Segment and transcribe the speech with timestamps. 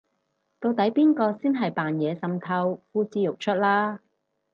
[0.59, 3.99] 到底邊個先係扮嘢滲透呼之欲出啦